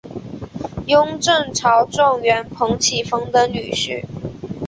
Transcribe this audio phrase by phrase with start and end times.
[0.87, 4.03] 雍正朝状元彭启丰的女婿。